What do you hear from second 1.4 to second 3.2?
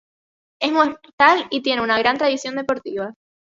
y tiene una gran tradición deportiva".